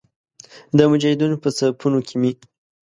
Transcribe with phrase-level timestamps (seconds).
[0.77, 2.31] د مجاهدینو په صفونو کې مې.